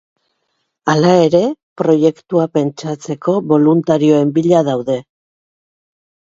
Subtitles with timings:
[0.93, 1.41] Hala ere,
[1.81, 4.97] proiektua pentsatzeko boluntarioen bila daude.